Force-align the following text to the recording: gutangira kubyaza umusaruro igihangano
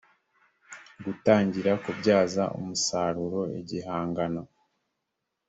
gutangira 1.03 1.71
kubyaza 1.83 2.43
umusaruro 2.59 3.41
igihangano 3.59 4.41